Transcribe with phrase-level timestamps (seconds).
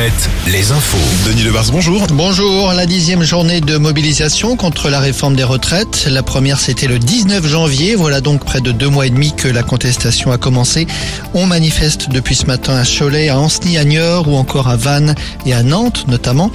[0.00, 0.96] Alouette, les infos.
[1.26, 2.06] Denis Lebars, bonjour.
[2.12, 6.06] Bonjour, la dixième journée de mobilisation contre la réforme des retraites.
[6.10, 7.96] La première, c'était le 19 janvier.
[7.96, 10.86] Voilà donc près de deux mois et demi que la contestation a commencé.
[11.34, 15.14] On manifeste depuis ce matin à Cholet, à Ancenis, à Niort ou encore à Vannes
[15.44, 16.50] et à Nantes notamment.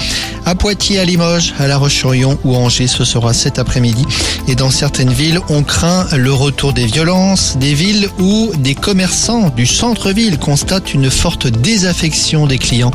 [0.47, 4.05] À Poitiers, à Limoges, à La Roche-sur-Yon ou Angers, ce sera cet après-midi.
[4.47, 9.49] Et dans certaines villes, on craint le retour des violences, des villes où des commerçants
[9.49, 12.91] du centre-ville constatent une forte désaffection des clients.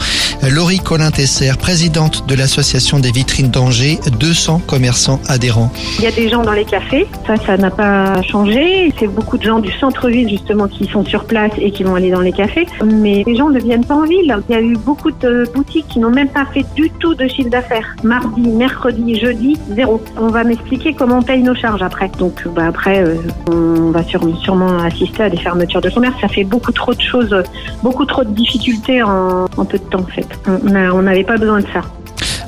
[0.48, 5.72] Laurie Colin-Tesser, présidente de l'association des vitrines d'Angers, 200 commerçants adhérents.
[5.98, 8.92] Il y a des gens dans les cafés, ça, ça n'a pas changé.
[9.00, 12.12] C'est beaucoup de gens du centre-ville justement qui sont sur place et qui vont aller
[12.12, 12.66] dans les cafés.
[12.84, 14.36] Mais les gens ne viennent pas en ville.
[14.48, 17.26] Il y a eu beaucoup de boutiques qui n'ont même pas fait du tout de
[17.26, 17.96] chiffre d'affaires.
[18.02, 20.00] Mardi, mercredi, jeudi, zéro.
[20.18, 22.10] On va m'expliquer comment on paye nos charges après.
[22.18, 23.16] Donc bah, après, euh,
[23.50, 26.20] on va sûrement assister à des fermetures de commerce.
[26.20, 27.34] Ça fait beaucoup trop de choses,
[27.82, 30.28] beaucoup trop de difficultés en, en peu de temps en fait.
[30.46, 31.82] On n'avait pas besoin de ça.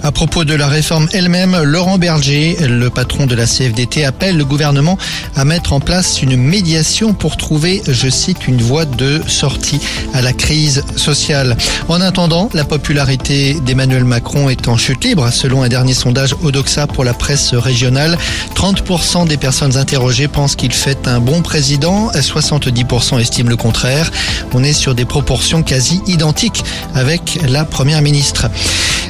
[0.04, 4.44] À propos de la réforme elle-même, Laurent Berger, le patron de la CFDT, appelle le
[4.44, 4.98] gouvernement
[5.36, 9.80] à mettre en place une médiation pour trouver, je cite, une voie de sortie
[10.12, 11.56] à la crise sociale.
[11.88, 15.30] En attendant, la popularité d'Emmanuel Macron est en chute libre.
[15.30, 18.18] Selon un dernier sondage Odoxa pour la presse régionale,
[18.56, 24.10] 30% des personnes interrogées pensent qu'il fait un bon président, 70% estiment le contraire.
[24.52, 28.48] On est sur des proportions quasi identiques avec la première ministre.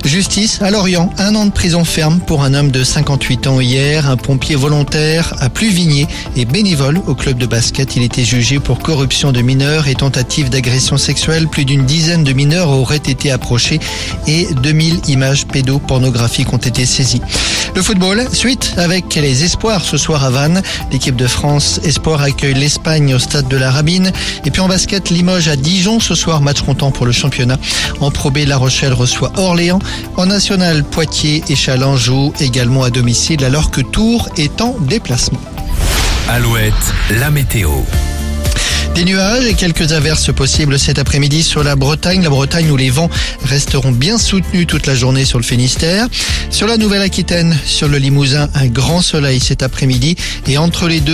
[0.04, 4.10] Justice à Lorient, un an de prison ferme pour un homme de 58 ans hier,
[4.10, 7.94] un pompier volontaire à Pluvigné et bénévole au club de basket.
[7.94, 11.46] Il était jugé pour corruption de mineurs et tentative d'agression sexuelle.
[11.46, 13.78] Plus d'une dizaine de mineurs auraient été approchés
[14.26, 17.22] et 2000 images pédopornographiques ont été saisies.
[17.74, 20.62] Le football, suite avec les espoirs ce soir à Vannes.
[20.90, 24.12] L'équipe de France Espoir accueille l'Espagne au stade de la Rabine.
[24.44, 27.56] Et puis en basket, Limoges à Dijon ce soir, match comptant pour le championnat.
[28.00, 29.78] En Pro La Rochelle reçoit Orléans.
[30.16, 35.40] En national, Poitiers et Challenge jouent également à domicile alors que Tours est en déplacement.
[36.28, 36.74] Alouette,
[37.10, 37.70] la météo.
[38.94, 42.22] Des nuages et quelques averses possibles cet après-midi sur la Bretagne.
[42.22, 43.08] La Bretagne où les vents
[43.42, 46.08] resteront bien soutenus toute la journée sur le Finistère.
[46.50, 50.16] Sur la Nouvelle-Aquitaine, sur le Limousin, un grand soleil cet après-midi.
[50.46, 51.10] Et entre les deux,